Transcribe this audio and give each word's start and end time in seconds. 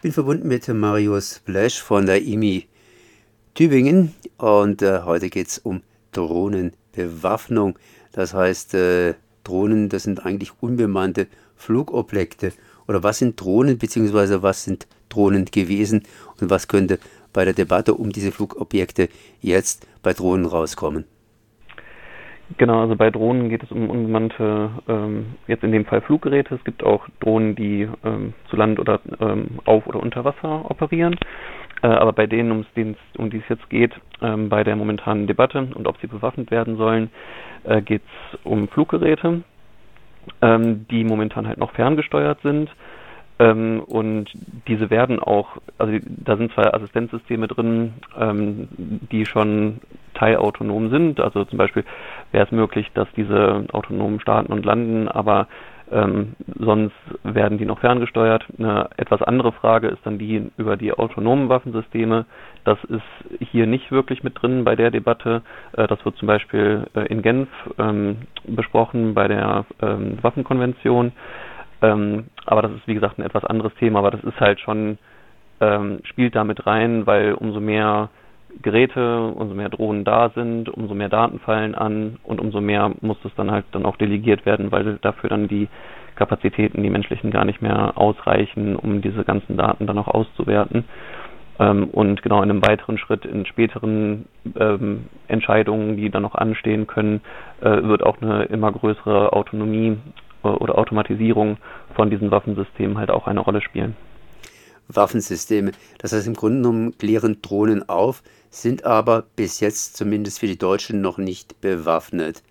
Ich 0.00 0.02
bin 0.02 0.12
verbunden 0.12 0.48
mit 0.48 0.66
Marius 0.66 1.42
Blesch 1.44 1.78
von 1.78 2.06
der 2.06 2.22
IMI 2.22 2.66
Tübingen 3.52 4.14
und 4.38 4.80
äh, 4.80 5.02
heute 5.04 5.28
geht 5.28 5.48
es 5.48 5.58
um 5.58 5.82
Drohnenbewaffnung. 6.12 7.78
Das 8.12 8.32
heißt, 8.32 8.72
äh, 8.72 9.12
Drohnen, 9.44 9.90
das 9.90 10.04
sind 10.04 10.24
eigentlich 10.24 10.52
unbemannte 10.62 11.26
Flugobjekte. 11.54 12.54
Oder 12.88 13.02
was 13.02 13.18
sind 13.18 13.38
Drohnen, 13.38 13.76
beziehungsweise 13.76 14.42
was 14.42 14.64
sind 14.64 14.86
Drohnen 15.10 15.44
gewesen 15.44 16.04
und 16.40 16.48
was 16.48 16.66
könnte 16.66 16.98
bei 17.34 17.44
der 17.44 17.52
Debatte 17.52 17.92
um 17.92 18.10
diese 18.10 18.32
Flugobjekte 18.32 19.10
jetzt 19.42 19.86
bei 20.02 20.14
Drohnen 20.14 20.46
rauskommen? 20.46 21.04
Genau, 22.58 22.80
also 22.80 22.96
bei 22.96 23.10
Drohnen 23.10 23.48
geht 23.48 23.62
es 23.62 23.70
um 23.70 23.88
unbemannte, 23.88 24.70
ähm, 24.88 25.34
jetzt 25.46 25.62
in 25.62 25.72
dem 25.72 25.84
Fall 25.84 26.00
Fluggeräte. 26.00 26.54
Es 26.54 26.64
gibt 26.64 26.82
auch 26.82 27.06
Drohnen, 27.20 27.54
die 27.54 27.88
ähm, 28.04 28.34
zu 28.48 28.56
Land 28.56 28.80
oder 28.80 29.00
ähm, 29.20 29.60
auf 29.64 29.86
oder 29.86 30.00
unter 30.00 30.24
Wasser 30.24 30.68
operieren. 30.70 31.16
Äh, 31.82 31.86
aber 31.86 32.12
bei 32.12 32.26
denen, 32.26 32.50
um, 32.50 32.66
um 33.18 33.30
die 33.30 33.38
es 33.38 33.48
jetzt 33.48 33.70
geht, 33.70 33.92
ähm, 34.20 34.48
bei 34.48 34.64
der 34.64 34.76
momentanen 34.76 35.26
Debatte 35.26 35.68
und 35.74 35.86
ob 35.86 35.98
sie 36.00 36.08
bewaffnet 36.08 36.50
werden 36.50 36.76
sollen, 36.76 37.10
äh, 37.64 37.82
geht 37.82 38.02
es 38.02 38.38
um 38.44 38.68
Fluggeräte, 38.68 39.42
ähm, 40.42 40.86
die 40.90 41.04
momentan 41.04 41.46
halt 41.46 41.58
noch 41.58 41.72
ferngesteuert 41.72 42.40
sind. 42.42 42.70
Ähm, 43.38 43.80
und 43.86 44.28
diese 44.66 44.90
werden 44.90 45.20
auch, 45.20 45.56
also 45.78 45.98
da 46.04 46.36
sind 46.36 46.52
zwei 46.52 46.74
Assistenzsysteme 46.74 47.48
drin, 47.48 47.94
die 49.10 49.24
schon 49.24 49.80
teilautonom 50.20 50.90
sind. 50.90 51.20
Also 51.20 51.44
zum 51.44 51.58
Beispiel 51.58 51.84
wäre 52.30 52.44
es 52.44 52.52
möglich, 52.52 52.86
dass 52.94 53.08
diese 53.16 53.64
autonom 53.72 54.20
starten 54.20 54.52
und 54.52 54.64
landen, 54.64 55.08
aber 55.08 55.48
ähm, 55.90 56.36
sonst 56.58 56.94
werden 57.24 57.58
die 57.58 57.64
noch 57.64 57.80
ferngesteuert. 57.80 58.44
Eine 58.58 58.88
etwas 58.96 59.22
andere 59.22 59.50
Frage 59.50 59.88
ist 59.88 60.04
dann 60.04 60.18
die 60.18 60.50
über 60.56 60.76
die 60.76 60.92
autonomen 60.92 61.48
Waffensysteme. 61.48 62.26
Das 62.64 62.78
ist 62.84 63.02
hier 63.50 63.66
nicht 63.66 63.90
wirklich 63.90 64.22
mit 64.22 64.40
drin 64.40 64.62
bei 64.62 64.76
der 64.76 64.92
Debatte. 64.92 65.42
Äh, 65.72 65.88
das 65.88 66.04
wird 66.04 66.16
zum 66.16 66.28
Beispiel 66.28 66.86
äh, 66.94 67.06
in 67.06 67.22
Genf 67.22 67.48
ähm, 67.78 68.18
besprochen 68.44 69.14
bei 69.14 69.26
der 69.26 69.64
ähm, 69.82 70.18
Waffenkonvention. 70.22 71.12
Ähm, 71.82 72.26
aber 72.46 72.62
das 72.62 72.72
ist, 72.72 72.86
wie 72.86 72.94
gesagt, 72.94 73.18
ein 73.18 73.24
etwas 73.24 73.44
anderes 73.44 73.74
Thema, 73.74 73.98
aber 73.98 74.12
das 74.12 74.22
ist 74.22 74.38
halt 74.38 74.60
schon, 74.60 74.98
ähm, 75.60 76.00
spielt 76.04 76.36
damit 76.36 76.66
rein, 76.66 77.06
weil 77.06 77.32
umso 77.34 77.58
mehr 77.58 78.10
Geräte, 78.62 79.28
umso 79.28 79.54
mehr 79.54 79.68
Drohnen 79.68 80.04
da 80.04 80.30
sind, 80.34 80.68
umso 80.68 80.94
mehr 80.94 81.08
Daten 81.08 81.38
fallen 81.38 81.74
an 81.74 82.18
und 82.24 82.40
umso 82.40 82.60
mehr 82.60 82.92
muss 83.00 83.18
das 83.22 83.32
dann 83.36 83.50
halt 83.50 83.64
dann 83.72 83.86
auch 83.86 83.96
delegiert 83.96 84.46
werden, 84.46 84.70
weil 84.72 84.98
dafür 85.00 85.30
dann 85.30 85.48
die 85.48 85.68
Kapazitäten, 86.16 86.82
die 86.82 86.90
menschlichen, 86.90 87.30
gar 87.30 87.44
nicht 87.44 87.62
mehr 87.62 87.96
ausreichen, 87.96 88.76
um 88.76 89.00
diese 89.00 89.24
ganzen 89.24 89.56
Daten 89.56 89.86
dann 89.86 89.98
auch 89.98 90.08
auszuwerten. 90.08 90.84
Ähm, 91.58 91.88
und 91.90 92.22
genau 92.22 92.42
in 92.42 92.50
einem 92.50 92.62
weiteren 92.66 92.98
Schritt, 92.98 93.24
in 93.24 93.46
späteren 93.46 94.26
ähm, 94.58 95.06
Entscheidungen, 95.28 95.96
die 95.96 96.10
dann 96.10 96.22
noch 96.22 96.34
anstehen 96.34 96.86
können, 96.86 97.20
äh, 97.60 97.82
wird 97.82 98.02
auch 98.02 98.20
eine 98.20 98.44
immer 98.44 98.72
größere 98.72 99.32
Autonomie 99.32 99.98
oder 100.42 100.78
Automatisierung 100.78 101.58
von 101.94 102.08
diesen 102.08 102.30
Waffensystemen 102.30 102.96
halt 102.96 103.10
auch 103.10 103.26
eine 103.26 103.40
Rolle 103.40 103.60
spielen. 103.60 103.94
Waffensysteme. 104.88 105.72
Das 105.98 106.12
heißt, 106.12 106.26
im 106.26 106.34
Grunde 106.34 106.62
genommen 106.62 106.98
klären 106.98 107.42
Drohnen 107.42 107.88
auf, 107.88 108.22
sind 108.50 108.84
aber 108.84 109.24
bis 109.36 109.60
jetzt 109.60 109.96
zumindest 109.96 110.40
für 110.40 110.46
die 110.46 110.58
Deutschen 110.58 111.00
noch 111.00 111.18
nicht 111.18 111.60
bewaffnet. 111.60 112.42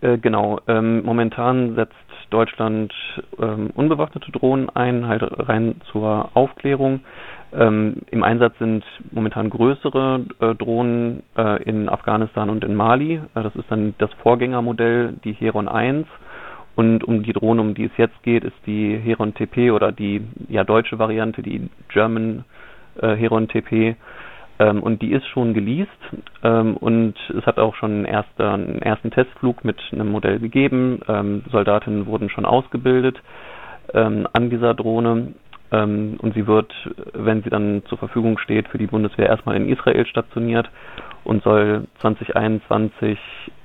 Äh, 0.00 0.18
genau. 0.18 0.60
Ähm, 0.68 1.04
momentan 1.04 1.74
setzt 1.74 1.94
Deutschland 2.30 2.92
ähm, 3.40 3.70
unbewaffnete 3.74 4.32
Drohnen 4.32 4.68
ein, 4.70 5.06
halt 5.06 5.22
rein 5.22 5.80
zur 5.92 6.30
Aufklärung. 6.34 7.00
Ähm, 7.52 8.02
Im 8.10 8.22
Einsatz 8.22 8.58
sind 8.58 8.84
momentan 9.12 9.50
größere 9.50 10.24
äh, 10.40 10.54
Drohnen 10.54 11.22
äh, 11.36 11.62
in 11.62 11.88
Afghanistan 11.88 12.50
und 12.50 12.64
in 12.64 12.74
Mali. 12.74 13.14
Äh, 13.14 13.42
das 13.42 13.54
ist 13.54 13.70
dann 13.70 13.94
das 13.98 14.10
Vorgängermodell, 14.22 15.14
die 15.24 15.32
Heron 15.32 15.68
1. 15.68 16.06
Und 16.74 17.04
um 17.04 17.22
die 17.22 17.32
Drohne, 17.32 17.62
um 17.62 17.74
die 17.74 17.84
es 17.84 17.96
jetzt 17.96 18.22
geht, 18.22 18.44
ist 18.44 18.56
die 18.66 18.98
Heron 18.98 19.32
TP 19.34 19.70
oder 19.70 19.92
die 19.92 20.20
ja 20.48 20.62
deutsche 20.62 20.98
Variante, 20.98 21.42
die 21.42 21.70
German 21.88 22.44
äh, 23.00 23.14
Heron 23.14 23.48
TP. 23.48 23.96
Ähm, 24.58 24.82
und 24.82 25.02
die 25.02 25.12
ist 25.12 25.26
schon 25.28 25.54
geleast 25.54 25.90
ähm, 26.42 26.76
und 26.76 27.14
es 27.36 27.44
hat 27.46 27.58
auch 27.58 27.74
schon 27.74 28.06
einen, 28.06 28.24
einen 28.38 28.82
ersten 28.82 29.10
Testflug 29.10 29.64
mit 29.64 29.78
einem 29.92 30.10
Modell 30.10 30.38
gegeben. 30.38 31.00
Ähm, 31.08 31.42
Soldatinnen 31.50 32.06
wurden 32.06 32.30
schon 32.30 32.46
ausgebildet 32.46 33.20
ähm, 33.92 34.26
an 34.32 34.50
dieser 34.50 34.74
Drohne 34.74 35.34
ähm, 35.72 36.16
und 36.20 36.34
sie 36.34 36.46
wird, 36.46 36.72
wenn 37.12 37.42
sie 37.42 37.50
dann 37.50 37.82
zur 37.88 37.98
Verfügung 37.98 38.38
steht, 38.38 38.68
für 38.68 38.78
die 38.78 38.86
Bundeswehr 38.86 39.28
erstmal 39.28 39.56
in 39.56 39.68
Israel 39.68 40.06
stationiert 40.06 40.70
und 41.24 41.42
soll 41.42 41.86
2021 42.00 43.18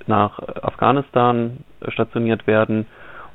nach 0.07 0.39
Afghanistan 0.39 1.57
stationiert 1.89 2.47
werden 2.47 2.85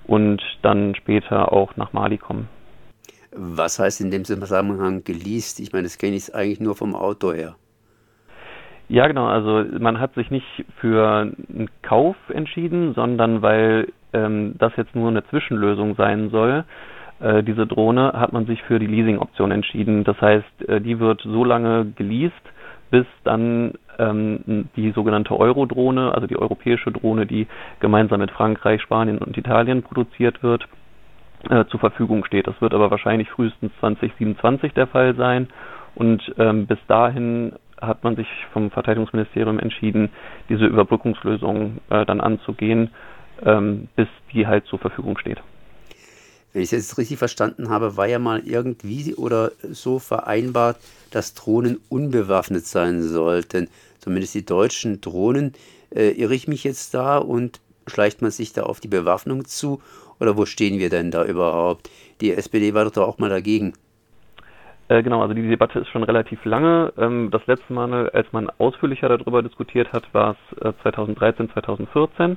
und 0.07 0.43
dann 0.63 0.95
später 0.95 1.53
auch 1.53 1.77
nach 1.77 1.93
Mali 1.93 2.19
kommen. 2.19 2.49
Was 3.37 3.79
heißt 3.79 4.01
in 4.01 4.11
dem 4.11 4.25
Zusammenhang 4.25 5.05
geleast? 5.05 5.61
Ich 5.61 5.73
meine, 5.73 5.85
das 5.85 5.99
kenne 5.99 6.17
ich 6.17 6.35
eigentlich 6.35 6.61
nur 6.61 6.75
vom 6.75 6.95
Auto 6.95 7.33
her. 7.33 7.57
Ja, 8.89 9.07
genau. 9.09 9.27
Also 9.27 9.65
man 9.79 10.01
hat 10.01 10.15
sich 10.15 10.31
nicht 10.31 10.65
für 10.81 11.09
einen 11.09 11.69
Kauf 11.83 12.17
entschieden, 12.33 12.95
sondern 12.95 13.43
weil 13.43 13.89
ähm, 14.13 14.55
das 14.59 14.73
jetzt 14.77 14.95
nur 14.95 15.09
eine 15.09 15.27
Zwischenlösung 15.27 15.97
sein 15.97 16.31
soll. 16.31 16.65
Äh, 17.21 17.43
diese 17.43 17.67
Drohne 17.67 18.13
hat 18.15 18.33
man 18.33 18.47
sich 18.47 18.63
für 18.63 18.79
die 18.79 18.87
Leasing-Option 18.87 19.51
entschieden. 19.51 20.05
Das 20.05 20.21
heißt, 20.21 20.69
äh, 20.69 20.81
die 20.81 21.01
wird 21.01 21.21
so 21.23 21.45
lange 21.45 21.93
geleast, 21.97 22.35
bis 22.91 23.07
dann 23.25 23.75
ähm, 23.99 24.69
die 24.77 24.93
sogenannte 24.93 25.39
Euro-Drohne, 25.39 26.15
also 26.15 26.27
die 26.27 26.39
europäische 26.39 26.93
Drohne, 26.93 27.27
die 27.27 27.47
gemeinsam 27.81 28.21
mit 28.21 28.31
Frankreich, 28.31 28.83
Spanien 28.83 29.19
und 29.19 29.37
Italien 29.37 29.83
produziert 29.83 30.43
wird, 30.43 30.69
zur 31.71 31.81
Verfügung 31.81 32.25
steht. 32.25 32.47
Das 32.47 32.61
wird 32.61 32.75
aber 32.75 32.91
wahrscheinlich 32.91 33.31
frühestens 33.31 33.73
2027 33.81 34.73
der 34.73 34.87
Fall 34.87 35.15
sein. 35.15 35.49
Und 35.95 36.23
ähm, 36.39 36.67
bis 36.67 36.79
dahin 36.89 37.53
hat 37.81 38.05
man 38.05 38.17
sich 38.17 38.29
vom 38.53 38.71
Verteidigungsministerium 38.71 39.59
entschieden, 39.59 40.11
diese 40.49 40.67
Überbrückungslösung 40.67 41.79
äh, 41.91 42.05
dann 42.07 42.21
anzugehen, 42.21 42.91
ähm, 43.45 43.89
bis 43.97 44.09
die 44.33 44.47
halt 44.47 44.67
zur 44.67 44.79
Verfügung 44.79 45.19
steht. 45.19 45.43
Wenn 46.53 46.63
ich 46.63 46.73
es 46.73 46.89
jetzt 46.89 46.99
richtig 46.99 47.19
verstanden 47.19 47.69
habe, 47.69 47.97
war 47.99 48.07
ja 48.07 48.19
mal 48.19 48.41
irgendwie 48.47 49.15
oder 49.15 49.53
so 49.63 49.99
vereinbart, 49.99 50.79
dass 51.11 51.35
Drohnen 51.35 51.79
unbewaffnet 51.91 52.65
sein 52.67 53.03
sollten. 53.03 53.69
Zumindest 53.99 54.35
die 54.35 54.47
deutschen 54.47 55.01
Drohnen. 55.01 55.53
Äh, 55.95 56.11
irre 56.13 56.35
ich 56.35 56.49
mich 56.49 56.65
jetzt 56.65 56.95
da 56.95 57.19
und 57.19 57.61
schleicht 57.87 58.23
man 58.23 58.31
sich 58.31 58.53
da 58.53 58.63
auf 58.65 58.81
die 58.81 58.89
Bewaffnung 58.89 59.45
zu? 59.45 59.81
Oder 60.21 60.37
wo 60.37 60.47
stehen 60.47 60.79
wir 60.79 60.91
denn 60.91 61.11
da 61.11 61.25
überhaupt? 61.25 61.91
Die 62.21 62.33
SPD 62.33 62.75
war 62.75 62.85
doch 62.85 63.07
auch 63.07 63.19
mal 63.19 63.31
dagegen. 63.31 63.75
Äh, 64.89 65.03
genau, 65.03 65.21
also 65.21 65.35
die 65.35 65.49
Debatte 65.49 65.81
ist 65.81 65.89
schon 65.89 66.05
relativ 66.05 66.45
lange. 66.45 66.93
Ähm, 66.97 67.31
das 67.31 67.47
letzte 67.47 67.73
Mal, 67.73 68.11
als 68.11 68.33
man 68.33 68.49
ausführlicher 68.59 69.09
darüber 69.09 69.43
diskutiert 69.43 69.93
hat, 69.93 70.05
war 70.15 70.37
es 70.53 70.63
äh, 70.63 70.73
2013, 70.83 71.51
2014. 71.51 72.37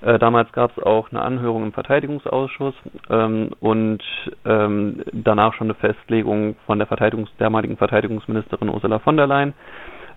Äh, 0.00 0.18
damals 0.18 0.50
gab 0.52 0.76
es 0.76 0.82
auch 0.82 1.10
eine 1.10 1.22
Anhörung 1.22 1.62
im 1.62 1.72
Verteidigungsausschuss 1.72 2.74
ähm, 3.10 3.50
und 3.60 4.02
ähm, 4.44 5.02
danach 5.12 5.54
schon 5.54 5.68
eine 5.68 5.74
Festlegung 5.74 6.56
von 6.66 6.78
der 6.78 6.86
Verteidigungs 6.86 7.30
damaligen 7.38 7.76
Verteidigungsministerin 7.76 8.68
Ursula 8.68 8.98
von 8.98 9.16
der 9.16 9.26
Leyen, 9.26 9.54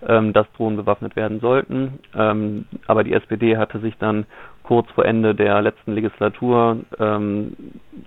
ähm, 0.06 0.32
dass 0.32 0.50
Drohnen 0.52 0.76
bewaffnet 0.76 1.16
werden 1.16 1.40
sollten. 1.40 1.98
Ähm, 2.14 2.66
aber 2.86 3.04
die 3.04 3.12
SPD 3.12 3.56
hatte 3.56 3.78
sich 3.80 3.96
dann 3.98 4.26
kurz 4.62 4.90
vor 4.90 5.06
Ende 5.06 5.34
der 5.34 5.62
letzten 5.62 5.92
Legislatur 5.92 6.80
ähm, 6.98 7.56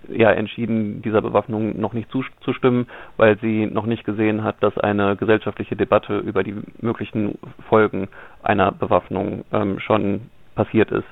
ja, 0.07 0.29
entschieden, 0.29 1.01
dieser 1.01 1.21
Bewaffnung 1.21 1.79
noch 1.79 1.93
nicht 1.93 2.11
zuzustimmen, 2.11 2.87
weil 3.17 3.39
sie 3.39 3.65
noch 3.65 3.87
nicht 3.87 4.03
gesehen 4.03 4.43
hat, 4.43 4.57
dass 4.61 4.77
eine 4.77 5.15
gesellschaftliche 5.15 5.75
Debatte 5.75 6.19
über 6.19 6.43
die 6.43 6.55
möglichen 6.79 7.39
Folgen 7.67 8.09
einer 8.43 8.71
Bewaffnung 8.71 9.43
ähm, 9.51 9.79
schon 9.79 10.29
passiert 10.53 10.91
ist. 10.91 11.07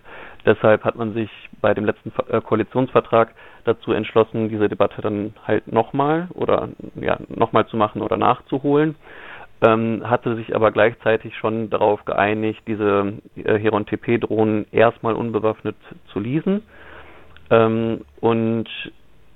Deshalb 0.46 0.84
hat 0.84 0.96
man 0.96 1.14
sich 1.14 1.31
bei 1.62 1.74
dem 1.74 1.86
letzten 1.86 2.12
äh, 2.30 2.42
Koalitionsvertrag 2.42 3.34
dazu 3.64 3.92
entschlossen, 3.92 4.50
diese 4.50 4.70
Debatte 4.70 5.02
dann 5.02 5.34
halt 5.46 5.72
nochmal 5.72 6.28
oder 6.34 6.70
ja 6.96 7.18
nochmal 7.28 7.66
zu 7.68 7.76
machen 7.76 8.02
oder 8.02 8.18
nachzuholen. 8.18 8.96
Ähm, 9.62 10.10
hatte 10.10 10.38
sich 10.38 10.56
aber 10.56 10.72
gleichzeitig 10.72 11.36
schon 11.36 11.70
darauf 11.70 12.06
geeinigt, 12.06 12.62
diese 12.66 13.14
äh, 13.36 13.58
Heron 13.58 13.86
TP-Drohnen 13.86 14.66
erstmal 14.72 15.16
unbewaffnet 15.16 15.76
zu 16.14 16.22
leasen 16.22 16.64
ähm, 17.50 18.06
und 18.22 18.70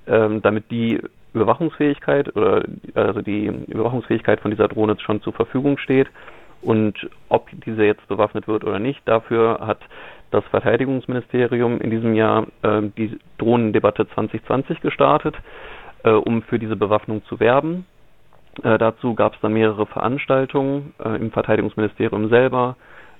ähm, 0.06 0.40
damit 0.40 0.70
die 0.70 0.98
Überwachungsfähigkeit 1.34 2.34
oder 2.36 2.64
also 2.94 3.20
die 3.20 3.46
Überwachungsfähigkeit 3.46 4.40
von 4.40 4.50
dieser 4.50 4.68
Drohne 4.68 4.96
schon 4.98 5.20
zur 5.20 5.34
Verfügung 5.34 5.76
steht 5.76 6.08
und 6.62 6.94
ob 7.28 7.50
diese 7.66 7.84
jetzt 7.84 8.08
bewaffnet 8.08 8.48
wird 8.48 8.64
oder 8.64 8.78
nicht, 8.78 9.02
dafür 9.04 9.58
hat 9.60 9.80
das 10.30 10.44
Verteidigungsministerium 10.46 11.82
in 11.82 11.90
diesem 11.90 12.14
Jahr 12.14 12.46
äh, 12.62 12.80
die 12.96 13.18
Drohnendebatte 13.36 14.08
2020 14.08 14.80
gestartet. 14.80 15.34
äh, 16.04 16.10
um 16.10 16.42
für 16.42 16.58
diese 16.58 16.76
Bewaffnung 16.76 17.24
zu 17.24 17.40
werben. 17.40 17.86
Äh, 18.62 18.78
dazu 18.78 19.14
gab 19.14 19.34
es 19.34 19.40
dann 19.40 19.52
mehrere 19.52 19.86
Veranstaltungen 19.86 20.94
äh, 21.04 21.16
im 21.16 21.30
Verteidigungsministerium 21.30 22.28
selber, 22.28 22.76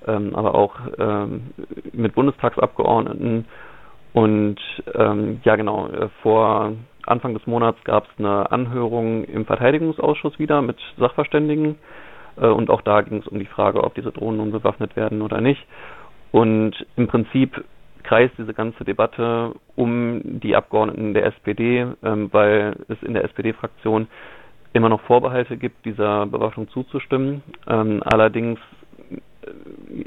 ähm, 0.07 0.35
aber 0.35 0.55
auch 0.55 0.75
ähm, 0.97 1.51
mit 1.93 2.15
Bundestagsabgeordneten. 2.15 3.45
Und 4.13 4.57
ähm, 4.93 5.41
ja 5.43 5.55
genau, 5.55 5.87
äh, 5.87 6.09
vor 6.21 6.73
Anfang 7.05 7.33
des 7.33 7.45
Monats 7.47 7.83
gab 7.83 8.05
es 8.05 8.19
eine 8.19 8.51
Anhörung 8.51 9.25
im 9.25 9.45
Verteidigungsausschuss 9.45 10.39
wieder 10.39 10.61
mit 10.61 10.77
Sachverständigen. 10.97 11.75
Äh, 12.37 12.47
und 12.47 12.69
auch 12.69 12.81
da 12.81 13.01
ging 13.01 13.19
es 13.19 13.27
um 13.27 13.39
die 13.39 13.45
Frage, 13.45 13.83
ob 13.83 13.93
diese 13.95 14.11
Drohnen 14.11 14.37
nun 14.37 14.51
bewaffnet 14.51 14.95
werden 14.95 15.21
oder 15.21 15.41
nicht. 15.41 15.65
Und 16.31 16.73
im 16.95 17.07
Prinzip 17.07 17.63
kreist 18.03 18.35
diese 18.37 18.53
ganze 18.53 18.85
Debatte 18.85 19.53
um 19.75 20.21
die 20.23 20.55
Abgeordneten 20.55 21.13
der 21.13 21.25
SPD, 21.25 21.87
ähm, 22.03 22.29
weil 22.31 22.75
es 22.87 23.01
in 23.03 23.13
der 23.13 23.23
SPD-Fraktion 23.25 24.07
immer 24.75 24.89
noch 24.89 25.01
Vorbehalte 25.01 25.57
gibt, 25.57 25.85
dieser 25.85 26.25
Bewaffnung 26.25 26.69
zuzustimmen. 26.69 27.41
Ähm, 27.67 28.01
allerdings 28.03 28.59
äh, 29.09 30.05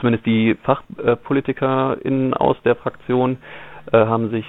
zumindest 0.00 0.26
die 0.26 0.56
FachpolitikerInnen 0.62 2.34
aus 2.34 2.56
der 2.64 2.76
Fraktion 2.76 3.38
äh, 3.92 3.96
haben 3.98 4.30
sich 4.30 4.44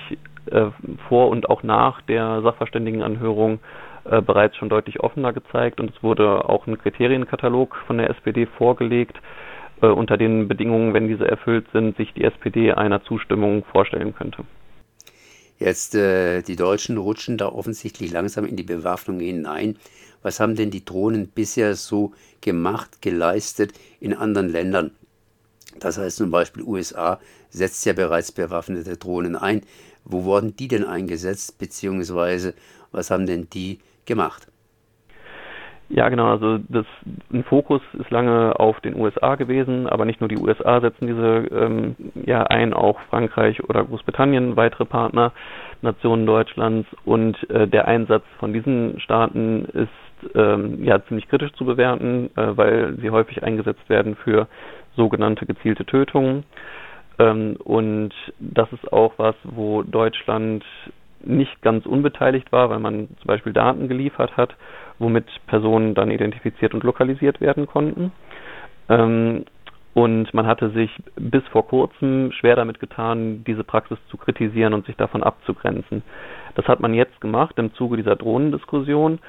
äh, 0.51 0.67
vor 1.07 1.29
und 1.29 1.49
auch 1.49 1.63
nach 1.63 2.01
der 2.03 2.41
Sachverständigenanhörung 2.41 3.59
äh, 4.05 4.21
bereits 4.21 4.55
schon 4.55 4.69
deutlich 4.69 4.99
offener 5.01 5.33
gezeigt 5.33 5.79
und 5.79 5.95
es 5.95 6.03
wurde 6.03 6.47
auch 6.49 6.65
ein 6.67 6.77
Kriterienkatalog 6.77 7.75
von 7.87 7.97
der 7.97 8.09
SPD 8.09 8.45
vorgelegt, 8.45 9.19
äh, 9.81 9.87
unter 9.87 10.17
den 10.17 10.47
Bedingungen, 10.47 10.93
wenn 10.93 11.07
diese 11.07 11.27
erfüllt 11.29 11.67
sind, 11.73 11.95
sich 11.97 12.13
die 12.13 12.23
SPD 12.23 12.73
einer 12.73 13.03
Zustimmung 13.03 13.63
vorstellen 13.71 14.15
könnte. 14.15 14.43
Jetzt, 15.59 15.93
äh, 15.93 16.41
die 16.41 16.55
Deutschen 16.55 16.97
rutschen 16.97 17.37
da 17.37 17.49
offensichtlich 17.49 18.11
langsam 18.11 18.45
in 18.45 18.55
die 18.55 18.63
Bewaffnung 18.63 19.19
hinein. 19.19 19.77
Was 20.21 20.39
haben 20.39 20.55
denn 20.55 20.71
die 20.71 20.85
Drohnen 20.85 21.27
bisher 21.27 21.75
so 21.75 22.13
gemacht, 22.41 23.01
geleistet 23.01 23.73
in 23.99 24.13
anderen 24.13 24.49
Ländern? 24.49 24.91
Das 25.79 25.97
heißt 25.97 26.17
zum 26.17 26.31
Beispiel 26.31 26.63
USA 26.63 27.19
setzt 27.49 27.85
ja 27.85 27.93
bereits 27.93 28.31
bewaffnete 28.31 28.97
Drohnen 28.97 29.35
ein. 29.35 29.61
Wo 30.05 30.23
wurden 30.23 30.55
die 30.55 30.67
denn 30.67 30.85
eingesetzt, 30.85 31.57
beziehungsweise 31.57 32.53
was 32.91 33.11
haben 33.11 33.25
denn 33.25 33.49
die 33.49 33.79
gemacht? 34.05 34.47
Ja, 35.89 36.07
genau. 36.09 36.27
Also 36.29 36.59
das 36.69 36.85
ein 37.33 37.43
Fokus 37.43 37.81
ist 37.93 38.11
lange 38.11 38.59
auf 38.59 38.79
den 38.81 38.95
USA 38.95 39.35
gewesen, 39.35 39.87
aber 39.87 40.05
nicht 40.05 40.21
nur 40.21 40.29
die 40.29 40.37
USA 40.37 40.79
setzen 40.81 41.07
diese 41.07 41.47
ähm, 41.51 41.95
ja 42.25 42.43
ein, 42.43 42.73
auch 42.73 42.99
Frankreich 43.09 43.63
oder 43.67 43.83
Großbritannien, 43.83 44.55
weitere 44.55 44.85
Partnernationen 44.85 46.27
Deutschlands 46.27 46.87
und 47.05 47.49
äh, 47.49 47.67
der 47.67 47.87
Einsatz 47.87 48.23
von 48.37 48.53
diesen 48.53 48.99
Staaten 48.99 49.65
ist 49.65 50.35
ähm, 50.35 50.83
ja 50.83 51.03
ziemlich 51.05 51.27
kritisch 51.27 51.53
zu 51.53 51.65
bewerten, 51.65 52.29
äh, 52.35 52.55
weil 52.55 52.95
sie 53.01 53.09
häufig 53.09 53.41
eingesetzt 53.41 53.89
werden 53.89 54.15
für 54.15 54.47
sogenannte 54.95 55.47
gezielte 55.47 55.85
Tötungen. 55.85 56.43
Ähm, 57.17 57.57
und 57.63 58.13
das 58.39 58.71
ist 58.73 58.93
auch 58.93 59.13
was, 59.17 59.35
wo 59.43 59.81
Deutschland 59.81 60.63
nicht 61.23 61.61
ganz 61.61 61.85
unbeteiligt 61.85 62.51
war, 62.51 62.69
weil 62.69 62.79
man 62.79 63.07
zum 63.19 63.27
Beispiel 63.27 63.53
Daten 63.53 63.87
geliefert 63.87 64.37
hat, 64.37 64.55
womit 64.99 65.25
Personen 65.47 65.95
dann 65.95 66.11
identifiziert 66.11 66.73
und 66.73 66.83
lokalisiert 66.83 67.41
werden 67.41 67.65
konnten. 67.67 68.11
Ähm, 68.89 69.45
und 69.93 70.33
man 70.33 70.45
hatte 70.45 70.69
sich 70.69 70.91
bis 71.15 71.43
vor 71.51 71.67
kurzem 71.67 72.31
schwer 72.31 72.55
damit 72.55 72.79
getan, 72.79 73.43
diese 73.45 73.63
Praxis 73.63 73.97
zu 74.09 74.17
kritisieren 74.17 74.73
und 74.73 74.85
sich 74.85 74.95
davon 74.95 75.23
abzugrenzen. 75.23 76.03
Das 76.55 76.67
hat 76.67 76.79
man 76.79 76.93
jetzt 76.93 77.19
gemacht 77.21 77.57
im 77.57 77.73
Zuge 77.73 77.97
dieser 77.97 78.15
Drohnendiskussion 78.15 79.19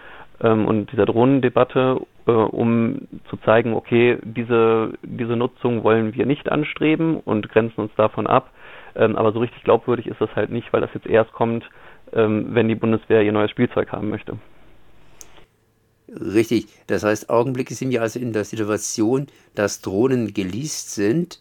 ähm, 0.41 0.67
und 0.67 0.93
dieser 0.93 1.07
Drohnendebatte, 1.07 2.01
äh, 2.27 2.31
um 2.31 3.09
zu 3.29 3.37
zeigen, 3.39 3.75
okay, 3.75 4.19
diese, 4.23 4.93
diese 5.03 5.37
Nutzung 5.37 5.83
wollen 5.83 6.15
wir 6.15 6.27
nicht 6.27 6.51
anstreben 6.51 7.17
und 7.17 7.49
grenzen 7.49 7.81
uns 7.81 7.95
davon 7.97 8.27
ab. 8.27 8.51
Ähm, 8.97 9.17
aber 9.17 9.33
so 9.33 9.41
richtig 9.41 9.63
glaubwürdig 9.65 10.07
ist 10.07 10.21
das 10.21 10.35
halt 10.37 10.51
nicht, 10.51 10.73
weil 10.73 10.81
das 10.81 10.95
jetzt 10.95 11.07
erst 11.07 11.33
kommt, 11.33 11.69
ähm, 12.13 12.49
wenn 12.55 12.69
die 12.69 12.75
Bundeswehr 12.75 13.23
ihr 13.23 13.33
neues 13.33 13.51
Spielzeug 13.51 13.93
haben 13.93 14.11
möchte. 14.11 14.37
Richtig, 16.13 16.67
das 16.89 17.05
heißt, 17.05 17.31
Augenblicke 17.31 17.75
sind 17.75 17.91
wir 17.91 18.03
also 18.03 18.19
in 18.19 18.33
der 18.33 18.45
Situation, 18.45 19.29
dass 19.55 19.81
Drohnen 19.81 20.35
geleast 20.35 20.95
sind. 20.95 21.41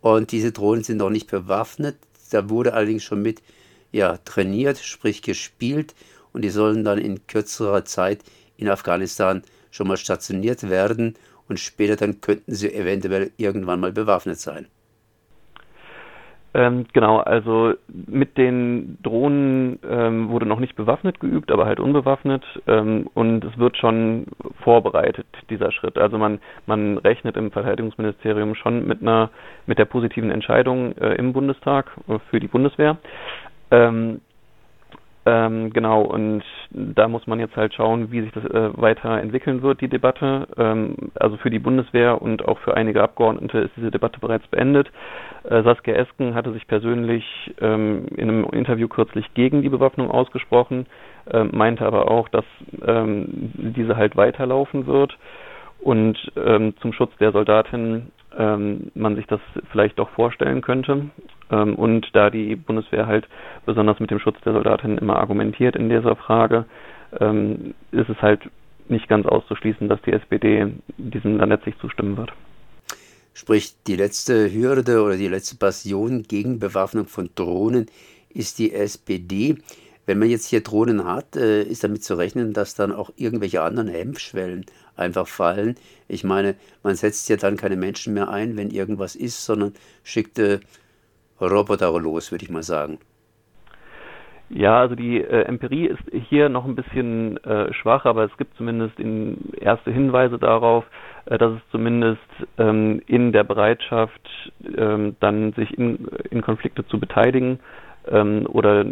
Und 0.00 0.30
diese 0.30 0.52
Drohnen 0.52 0.84
sind 0.84 0.98
noch 0.98 1.10
nicht 1.10 1.30
bewaffnet. 1.30 1.96
Da 2.30 2.48
wurde 2.48 2.74
allerdings 2.74 3.02
schon 3.02 3.22
mit 3.22 3.42
ja, 3.90 4.18
trainiert, 4.18 4.78
sprich 4.78 5.22
gespielt. 5.22 5.94
Und 6.32 6.42
die 6.42 6.50
sollen 6.50 6.84
dann 6.84 6.98
in 6.98 7.26
kürzerer 7.26 7.84
Zeit 7.84 8.20
in 8.56 8.68
Afghanistan 8.68 9.42
schon 9.70 9.88
mal 9.88 9.96
stationiert 9.96 10.68
werden. 10.68 11.16
Und 11.48 11.58
später 11.58 11.96
dann 11.96 12.20
könnten 12.20 12.54
sie 12.54 12.72
eventuell 12.72 13.32
irgendwann 13.36 13.80
mal 13.80 13.92
bewaffnet 13.92 14.38
sein. 14.38 14.68
Ähm, 16.56 16.86
genau, 16.92 17.18
also 17.18 17.74
mit 17.88 18.38
den 18.38 18.96
Drohnen 19.02 19.43
nicht 20.64 20.76
bewaffnet 20.76 21.20
geübt, 21.20 21.52
aber 21.52 21.66
halt 21.66 21.78
unbewaffnet 21.78 22.42
ähm, 22.66 23.08
und 23.12 23.44
es 23.44 23.58
wird 23.58 23.76
schon 23.76 24.26
vorbereitet, 24.62 25.26
dieser 25.50 25.70
Schritt. 25.72 25.98
Also 25.98 26.16
man, 26.16 26.40
man 26.64 26.96
rechnet 26.96 27.36
im 27.36 27.50
Verteidigungsministerium 27.50 28.54
schon 28.54 28.86
mit 28.86 29.02
einer, 29.02 29.30
mit 29.66 29.78
der 29.78 29.84
positiven 29.84 30.30
Entscheidung 30.30 30.96
äh, 30.96 31.16
im 31.16 31.34
Bundestag 31.34 31.90
äh, 32.08 32.18
für 32.30 32.40
die 32.40 32.48
Bundeswehr. 32.48 32.96
Ähm, 33.70 34.22
ähm, 35.26 35.72
genau, 35.72 36.02
und 36.02 36.42
da 36.70 37.08
muss 37.08 37.26
man 37.26 37.40
jetzt 37.40 37.56
halt 37.56 37.72
schauen, 37.72 38.10
wie 38.12 38.20
sich 38.20 38.32
das 38.32 38.44
äh, 38.44 38.70
weiterentwickeln 38.80 39.62
wird, 39.62 39.80
die 39.80 39.88
Debatte. 39.88 40.46
Ähm, 40.58 40.96
also 41.14 41.38
für 41.38 41.48
die 41.48 41.58
Bundeswehr 41.58 42.20
und 42.20 42.46
auch 42.46 42.58
für 42.58 42.76
einige 42.76 43.02
Abgeordnete 43.02 43.58
ist 43.58 43.72
diese 43.76 43.90
Debatte 43.90 44.20
bereits 44.20 44.46
beendet. 44.48 44.90
Äh, 45.44 45.62
Saskia 45.62 45.94
Esken 45.94 46.34
hatte 46.34 46.52
sich 46.52 46.66
persönlich 46.66 47.24
ähm, 47.60 48.06
in 48.16 48.28
einem 48.28 48.44
Interview 48.52 48.86
kürzlich 48.86 49.32
gegen 49.32 49.62
die 49.62 49.70
Bewaffnung 49.70 50.10
ausgesprochen, 50.10 50.86
äh, 51.30 51.44
meinte 51.44 51.86
aber 51.86 52.10
auch, 52.10 52.28
dass 52.28 52.44
ähm, 52.86 53.52
diese 53.54 53.96
halt 53.96 54.16
weiterlaufen 54.16 54.86
wird 54.86 55.16
und 55.80 56.18
ähm, 56.36 56.74
zum 56.80 56.92
Schutz 56.92 57.16
der 57.18 57.32
Soldatin 57.32 58.10
ähm, 58.36 58.90
man 58.94 59.16
sich 59.16 59.26
das 59.26 59.40
vielleicht 59.70 59.98
doch 59.98 60.10
vorstellen 60.10 60.60
könnte. 60.60 61.06
Ähm, 61.50 61.74
und 61.74 62.08
da 62.12 62.30
die 62.30 62.56
Bundeswehr 62.56 63.06
halt 63.06 63.28
besonders 63.66 64.00
mit 64.00 64.10
dem 64.10 64.18
Schutz 64.18 64.36
der 64.44 64.52
Soldatinnen 64.52 64.98
immer 64.98 65.16
argumentiert 65.16 65.76
in 65.76 65.88
dieser 65.88 66.16
Frage, 66.16 66.64
ähm, 67.20 67.74
ist 67.92 68.08
es 68.08 68.20
halt 68.20 68.48
nicht 68.88 69.08
ganz 69.08 69.26
auszuschließen, 69.26 69.88
dass 69.88 70.02
die 70.02 70.12
SPD 70.12 70.72
diesem 70.98 71.38
dann 71.38 71.48
letztlich 71.48 71.78
zustimmen 71.78 72.16
wird. 72.16 72.32
Sprich, 73.32 73.74
die 73.86 73.96
letzte 73.96 74.52
Hürde 74.52 75.02
oder 75.02 75.16
die 75.16 75.28
letzte 75.28 75.56
Passion 75.56 76.22
gegen 76.22 76.58
Bewaffnung 76.58 77.06
von 77.06 77.30
Drohnen 77.34 77.86
ist 78.32 78.58
die 78.58 78.72
SPD. 78.72 79.56
Wenn 80.06 80.18
man 80.18 80.28
jetzt 80.28 80.46
hier 80.46 80.60
Drohnen 80.60 81.04
hat, 81.04 81.34
äh, 81.34 81.62
ist 81.62 81.82
damit 81.82 82.04
zu 82.04 82.14
rechnen, 82.14 82.52
dass 82.52 82.74
dann 82.74 82.92
auch 82.92 83.10
irgendwelche 83.16 83.62
anderen 83.62 83.88
Hemmschwellen 83.88 84.66
einfach 84.96 85.26
fallen. 85.26 85.76
Ich 86.08 86.24
meine, 86.24 86.54
man 86.82 86.94
setzt 86.94 87.28
ja 87.28 87.36
dann 87.36 87.56
keine 87.56 87.76
Menschen 87.76 88.14
mehr 88.14 88.28
ein, 88.28 88.56
wenn 88.56 88.70
irgendwas 88.70 89.16
ist, 89.16 89.44
sondern 89.44 89.72
schickt 90.04 90.38
äh, 90.38 90.60
Roboter 91.50 91.98
los, 92.00 92.30
würde 92.32 92.44
ich 92.44 92.50
mal 92.50 92.62
sagen. 92.62 92.98
Ja, 94.50 94.78
also 94.78 94.94
die 94.94 95.20
äh, 95.20 95.42
Empirie 95.46 95.86
ist 95.86 96.02
hier 96.28 96.48
noch 96.48 96.66
ein 96.66 96.74
bisschen 96.74 97.42
äh, 97.44 97.72
schwach, 97.72 98.04
aber 98.04 98.24
es 98.24 98.36
gibt 98.36 98.56
zumindest 98.56 99.00
in 99.00 99.52
erste 99.58 99.90
Hinweise 99.90 100.38
darauf, 100.38 100.84
äh, 101.24 101.38
dass 101.38 101.54
es 101.54 101.70
zumindest 101.70 102.20
ähm, 102.58 103.00
in 103.06 103.32
der 103.32 103.44
Bereitschaft, 103.44 104.20
ähm, 104.76 105.16
dann 105.20 105.54
sich 105.54 105.76
in, 105.76 106.06
in 106.30 106.42
Konflikte 106.42 106.86
zu 106.86 107.00
beteiligen, 107.00 107.58
ähm, 108.10 108.46
oder 108.48 108.84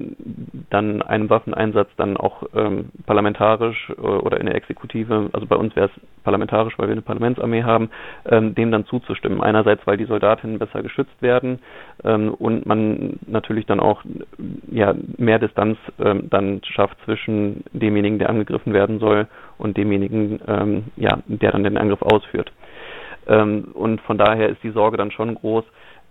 dann 0.70 1.02
einen 1.02 1.30
Waffeneinsatz 1.30 1.88
dann 1.96 2.16
auch 2.16 2.44
ähm, 2.54 2.90
parlamentarisch 3.06 3.90
äh, 3.90 4.00
oder 4.00 4.40
in 4.40 4.46
der 4.46 4.54
Exekutive, 4.54 5.30
also 5.32 5.46
bei 5.46 5.56
uns 5.56 5.74
wäre 5.76 5.86
es 5.86 6.22
parlamentarisch, 6.24 6.78
weil 6.78 6.88
wir 6.88 6.92
eine 6.92 7.02
Parlamentsarmee 7.02 7.62
haben, 7.64 7.90
ähm, 8.26 8.54
dem 8.54 8.70
dann 8.70 8.86
zuzustimmen. 8.86 9.40
Einerseits, 9.42 9.86
weil 9.86 9.96
die 9.96 10.04
Soldatinnen 10.04 10.58
besser 10.58 10.82
geschützt 10.82 11.20
werden 11.20 11.58
ähm, 12.04 12.34
und 12.34 12.66
man 12.66 13.18
natürlich 13.26 13.66
dann 13.66 13.80
auch 13.80 14.02
ja, 14.70 14.94
mehr 15.18 15.38
Distanz 15.38 15.78
ähm, 15.98 16.28
dann 16.30 16.60
schafft 16.64 16.96
zwischen 17.04 17.64
demjenigen, 17.72 18.18
der 18.18 18.30
angegriffen 18.30 18.72
werden 18.72 18.98
soll 18.98 19.26
und 19.58 19.76
demjenigen, 19.76 20.40
ähm, 20.46 20.84
ja, 20.96 21.18
der 21.26 21.52
dann 21.52 21.64
den 21.64 21.76
Angriff 21.76 22.02
ausführt. 22.02 22.52
und 23.26 24.00
von 24.00 24.18
daher 24.18 24.48
ist 24.48 24.62
die 24.64 24.72
Sorge 24.72 24.96
dann 24.96 25.12
schon 25.12 25.36
groß, 25.36 25.64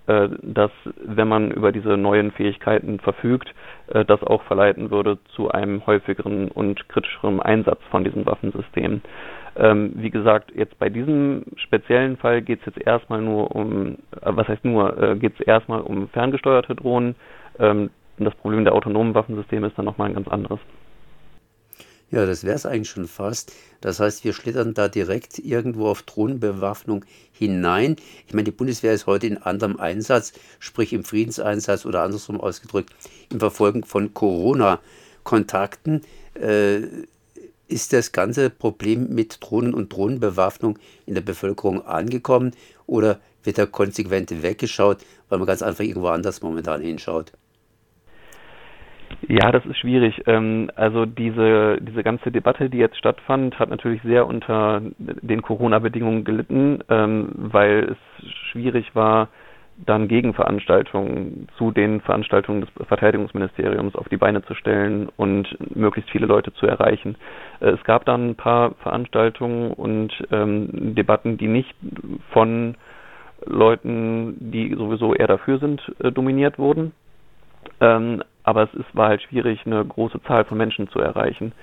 dass 0.08 0.72
wenn 1.05 1.27
man 1.27 1.51
über 1.51 1.72
diese 1.72 1.96
neuen 1.96 2.31
Fähigkeiten 2.31 3.00
verfügt, 3.00 3.53
äh, 3.88 4.05
das 4.05 4.24
auch 4.24 4.43
verleiten 4.43 4.91
würde 4.91 5.17
zu 5.36 5.51
einem 5.51 5.86
häufigeren 5.86 6.50
und 6.50 6.88
kritischeren 6.89 7.39
Einsatz 7.39 7.79
von 7.89 8.03
diesen 8.03 8.25
Waffensystemen. 8.25 9.01
Ähm, 9.55 9.91
wie 9.96 10.10
gesagt, 10.10 10.51
jetzt 10.55 10.77
bei 10.79 10.89
diesem 10.89 11.43
speziellen 11.58 12.17
Fall 12.17 12.41
geht 12.41 12.60
es 12.62 12.67
jetzt 12.67 12.88
erstmal 12.88 13.22
nur 13.22 13.53
um, 13.53 13.96
äh, 13.96 13.96
was 14.24 14.48
heißt 14.48 14.63
nur, 14.63 14.98
äh, 14.98 15.15
geht 15.17 15.34
es 15.39 15.46
erstmal 15.46 15.81
um 15.81 16.08
ferngesteuerte 16.10 16.75
Drohnen. 16.75 17.15
Ähm, 17.60 17.89
das 18.17 18.34
Problem 18.36 18.63
der 18.63 18.74
autonomen 18.74 19.13
Waffensysteme 19.13 19.67
ist 19.67 19.77
dann 19.77 19.86
nochmal 19.86 20.10
ein 20.10 20.15
ganz 20.15 20.27
anderes. 20.27 20.60
Ja, 22.12 22.25
das 22.25 22.44
wäre 22.44 22.56
es 22.56 22.65
eigentlich 22.65 22.89
schon 22.89 23.08
fast. 23.08 23.53
Das 23.80 24.01
heißt, 24.01 24.25
wir 24.25 24.34
schlittern 24.34 24.74
da 24.74 24.89
direkt 24.89 25.39
irgendwo 25.39 25.88
auf 25.88 26.01
Drohnenbewaffnung 26.03 27.06
hinein. 27.32 27.96
Ich 28.27 28.34
meine, 28.34 28.44
die 28.44 28.51
Bundeswehr 28.51 28.94
ist 28.94 29.08
heute 29.08 29.27
in 29.27 29.38
anderem 29.38 29.80
Einsatz, 29.80 30.34
sprich 30.60 30.91
im 30.91 31.06
Friedenseinsatz 31.06 31.86
oder 31.86 32.03
andersrum 32.03 32.41
ausgedrückt, 32.41 32.94
im 33.32 33.39
Verfolgen 33.39 33.86
von 33.86 34.13
Corona-Kontakten. 34.13 36.01
Äh, 36.34 36.82
ist 37.70 37.94
das 37.94 38.12
ganze 38.12 38.50
Problem 38.50 39.15
mit 39.15 39.38
Drohnen 39.39 39.74
und 39.74 39.94
Drohnenbewaffnung 39.94 40.77
in 41.06 41.13
der 41.13 41.22
Bevölkerung 41.22 41.86
angekommen 41.86 42.51
oder 42.86 43.22
wird 43.44 43.58
da 43.58 43.65
konsequent 43.65 44.44
weggeschaut, 44.44 44.98
weil 45.30 45.39
man 45.39 45.48
ganz 45.48 45.62
einfach 45.62 45.86
irgendwo 45.86 46.10
anders 46.10 46.41
momentan 46.41 46.82
hinschaut? 46.82 47.32
Ja, 49.27 49.51
das 49.51 49.65
ist 49.65 49.77
schwierig. 49.77 50.23
Ähm, 50.25 50.71
also 50.75 51.05
diese, 51.05 51.77
diese 51.81 52.03
ganze 52.03 52.31
Debatte, 52.31 52.69
die 52.69 52.77
jetzt 52.79 52.97
stattfand, 52.97 53.59
hat 53.59 53.69
natürlich 53.69 54.01
sehr 54.03 54.25
unter 54.25 54.81
den 54.97 55.41
Corona-Bedingungen 55.41 56.23
gelitten, 56.23 56.79
ähm, 56.89 57.29
weil 57.35 57.95
es 57.95 58.29
schwierig 58.51 58.95
war, 58.95 59.27
dann 59.85 60.07
Gegenveranstaltungen 60.07 61.47
zu 61.57 61.71
den 61.71 62.01
Veranstaltungen 62.01 62.61
des 62.61 62.69
Verteidigungsministeriums 62.87 63.95
auf 63.95 64.09
die 64.09 64.17
Beine 64.17 64.43
zu 64.43 64.53
stellen 64.53 65.09
und 65.17 65.47
möglichst 65.75 66.11
viele 66.11 66.25
Leute 66.25 66.53
zu 66.53 66.65
erreichen. 66.65 67.15
Äh, 67.59 67.69
es 67.69 67.83
gab 67.83 68.05
dann 68.05 68.31
ein 68.31 68.35
paar 68.35 68.73
Veranstaltungen 68.81 69.71
und 69.71 70.13
ähm, 70.31 70.95
Debatten, 70.95 71.37
die 71.37 71.47
nicht 71.47 71.73
von 72.31 72.75
Leuten, 73.45 74.35
die 74.51 74.73
sowieso 74.75 75.13
eher 75.13 75.27
dafür 75.27 75.59
sind, 75.59 75.81
äh, 75.99 76.11
dominiert 76.11 76.57
wurden. 76.59 76.91
Aber 78.43 78.63
es 78.63 78.74
ist, 78.74 78.95
war 78.95 79.10
halt 79.10 79.21
schwierig, 79.21 79.65
eine 79.65 79.83
große 79.83 80.21
Zahl 80.24 80.45
von 80.45 80.57
Menschen 80.57 80.88
zu 80.89 81.00
erreichen. 81.00 81.53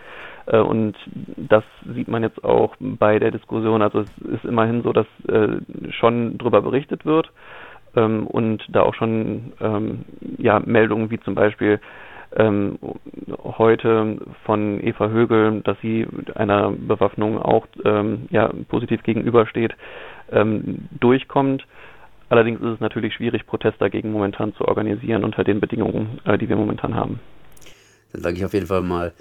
Äh, 0.46 0.58
und 0.58 0.96
das 1.36 1.64
sieht 1.94 2.08
man 2.08 2.22
jetzt 2.22 2.42
auch 2.44 2.74
bei 2.80 3.18
der 3.18 3.30
Diskussion. 3.30 3.82
Also 3.82 4.00
es 4.00 4.10
ist 4.18 4.44
immerhin 4.44 4.82
so, 4.82 4.92
dass 4.92 5.06
äh, 5.28 5.58
schon 5.90 6.38
darüber 6.38 6.62
berichtet 6.62 7.04
wird 7.04 7.30
ähm, 7.96 8.26
und 8.26 8.64
da 8.68 8.82
auch 8.82 8.94
schon 8.94 9.52
ähm, 9.60 10.04
ja, 10.38 10.60
Meldungen 10.64 11.10
wie 11.10 11.20
zum 11.20 11.34
Beispiel 11.34 11.80
ähm, 12.36 12.78
heute 13.42 14.18
von 14.44 14.84
Eva 14.84 15.08
Högel, 15.08 15.62
dass 15.62 15.80
sie 15.80 16.06
einer 16.34 16.72
Bewaffnung 16.72 17.40
auch 17.40 17.66
ja, 18.28 18.50
positiv 18.68 19.02
gegenübersteht, 19.02 19.74
durchkommt. 21.00 21.66
Allerdings 22.28 22.60
ist 22.60 22.74
es 22.74 22.80
natürlich 22.80 23.14
schwierig, 23.14 23.46
Protest 23.46 23.80
dagegen 23.80 24.12
momentan 24.12 24.54
zu 24.54 24.66
organisieren 24.66 25.24
unter 25.24 25.44
den 25.44 25.60
Bedingungen, 25.60 26.20
äh, 26.24 26.36
die 26.36 26.48
wir 26.48 26.56
momentan 26.56 26.94
haben. 26.94 27.20
Dann 28.12 28.22
danke 28.22 28.40
ich 28.40 28.44
auf 28.44 28.54
jeden 28.54 28.66
Fall 28.66 28.82
mal 28.82 29.12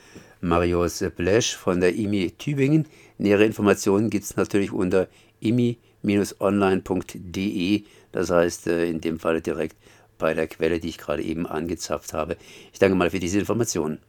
Marius 0.42 1.04
Blesch 1.16 1.56
von 1.56 1.80
der 1.80 1.96
IMI 1.96 2.32
Tübingen. 2.38 2.86
Nähere 3.18 3.46
Informationen 3.46 4.10
gibt 4.10 4.26
es 4.26 4.36
natürlich 4.36 4.72
unter 4.72 5.08
imi-online.de, 5.42 7.84
das 8.12 8.30
heißt 8.30 8.68
äh, 8.68 8.90
in 8.90 9.02
dem 9.02 9.20
Fall 9.20 9.42
direkt 9.42 9.78
bei 10.18 10.34
der 10.34 10.48
Quelle, 10.48 10.80
die 10.80 10.90
ich 10.90 10.98
gerade 10.98 11.22
eben 11.22 11.48
angezapft 11.48 12.14
habe. 12.14 12.38
Ich 12.74 12.80
danke 12.80 12.96
mal 12.96 13.10
für 13.10 13.20
diese 13.20 13.40
Informationen. 13.40 14.00